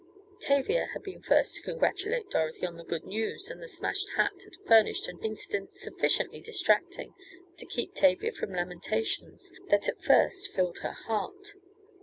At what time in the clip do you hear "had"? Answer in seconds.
0.93-1.03, 4.43-4.55